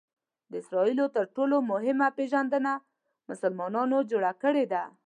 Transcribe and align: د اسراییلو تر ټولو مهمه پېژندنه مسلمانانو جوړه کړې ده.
د 0.51 0.53
اسراییلو 0.61 1.05
تر 1.15 1.25
ټولو 1.35 1.55
مهمه 1.71 2.07
پېژندنه 2.17 2.73
مسلمانانو 3.29 3.97
جوړه 4.11 4.31
کړې 4.43 4.65
ده. 4.73 4.83